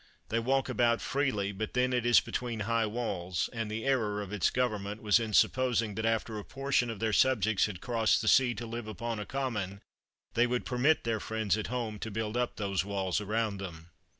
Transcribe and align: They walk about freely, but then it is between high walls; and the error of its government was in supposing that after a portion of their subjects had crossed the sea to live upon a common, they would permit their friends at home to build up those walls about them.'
They 0.29 0.39
walk 0.39 0.67
about 0.67 0.99
freely, 0.99 1.51
but 1.51 1.75
then 1.75 1.93
it 1.93 2.07
is 2.07 2.19
between 2.19 2.61
high 2.61 2.87
walls; 2.87 3.51
and 3.53 3.69
the 3.69 3.85
error 3.85 4.19
of 4.19 4.33
its 4.33 4.49
government 4.49 5.03
was 5.03 5.19
in 5.19 5.31
supposing 5.31 5.93
that 5.93 6.07
after 6.07 6.39
a 6.39 6.43
portion 6.43 6.89
of 6.89 6.99
their 6.99 7.13
subjects 7.13 7.67
had 7.67 7.81
crossed 7.81 8.19
the 8.23 8.27
sea 8.27 8.55
to 8.55 8.65
live 8.65 8.87
upon 8.87 9.19
a 9.19 9.27
common, 9.27 9.79
they 10.33 10.47
would 10.47 10.65
permit 10.65 11.03
their 11.03 11.19
friends 11.19 11.55
at 11.55 11.67
home 11.67 11.99
to 11.99 12.09
build 12.09 12.35
up 12.35 12.55
those 12.55 12.83
walls 12.83 13.21
about 13.21 13.59
them.' 13.59 13.91